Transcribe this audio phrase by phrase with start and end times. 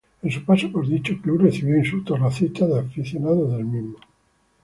[0.23, 3.99] En su paso por dicho club recibió insultos racistas de aficionados del mismo.